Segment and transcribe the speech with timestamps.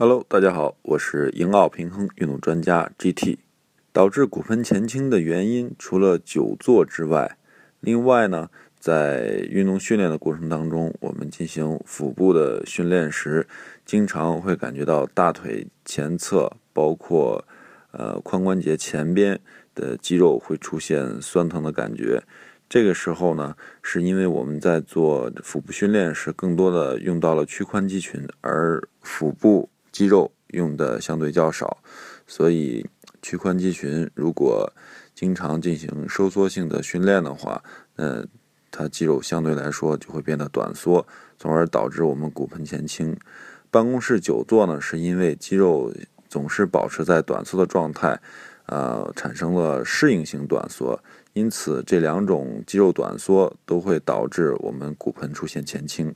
[0.00, 3.38] Hello，大家好，我是英奥平衡运动专家 GT。
[3.92, 7.36] 导致骨盆前倾的原因，除了久坐之外，
[7.80, 8.48] 另外呢，
[8.78, 13.44] 在运动训练的过程当中，我们进行腹部的训练时，
[13.84, 17.44] 经常会感觉到大腿前侧，包括
[17.90, 19.40] 呃髋关节前边
[19.74, 22.22] 的肌肉会出现酸疼的感觉。
[22.68, 29.68] 这个时候呢，是因为我们在做腹部训练时，更多的用到了屈髋肌群，而腹部
[29.98, 31.78] 肌肉用的相对较少，
[32.24, 32.86] 所以
[33.20, 34.72] 屈髋肌群如果
[35.12, 37.60] 经常进行收缩性的训练的话，
[37.96, 38.24] 那
[38.70, 41.04] 它肌肉相对来说就会变得短缩，
[41.36, 43.18] 从而导致我们骨盆前倾。
[43.72, 45.92] 办公室久坐呢，是因为肌肉
[46.28, 48.20] 总是保持在短缩的状态。
[48.66, 56.14] 呃，产生了适应性短缩，因此这两种肌肉短缩都会导致我们骨盆出现前倾。